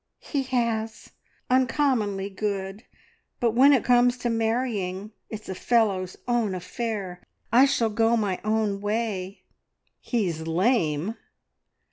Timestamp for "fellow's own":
5.53-6.55